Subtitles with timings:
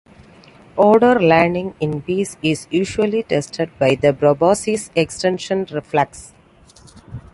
[0.79, 6.33] Odor learning in bees is usually tested by the proboscis extension reflex.